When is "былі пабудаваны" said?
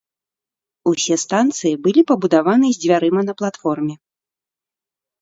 1.85-2.67